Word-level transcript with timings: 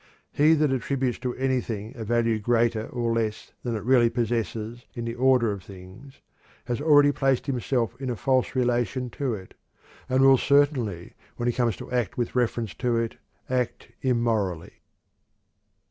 He 0.31 0.55
that 0.55 0.71
attributes 0.73 1.19
to 1.19 1.35
anything 1.35 1.93
a 1.95 2.03
value 2.03 2.39
greater 2.39 2.87
or 2.87 3.13
less 3.13 3.53
than 3.61 3.75
it 3.75 3.83
really 3.83 4.09
possesses, 4.09 4.87
in 4.95 5.05
the 5.05 5.13
order 5.13 5.51
of 5.51 5.61
things, 5.61 6.21
has 6.65 6.81
already 6.81 7.11
placed 7.11 7.45
himself 7.45 7.95
in 8.01 8.09
a 8.09 8.15
false 8.15 8.55
relation 8.55 9.11
to 9.11 9.35
it, 9.35 9.53
and 10.09 10.23
will 10.23 10.39
certainly, 10.39 11.13
when 11.35 11.45
he 11.45 11.53
comes 11.53 11.77
to 11.77 11.91
act 11.91 12.17
with 12.17 12.33
reference 12.35 12.73
to 12.73 12.97
it, 12.97 13.17
act 13.47 13.89
immorally." 14.01 14.81